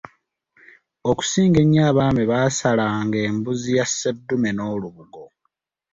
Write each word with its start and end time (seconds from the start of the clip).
Okusinga 1.09 1.59
enyo 1.65 1.81
abaami 1.89 2.23
baasalanga 2.31 3.17
embuzi 3.27 3.69
ya 3.77 3.85
sseddume 3.89 4.49
n’olubugo. 4.53 5.23